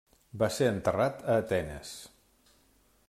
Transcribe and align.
Va 0.43 0.47
ser 0.55 0.69
enterrat 0.69 1.21
a 1.33 1.35
Atenes. 1.43 1.93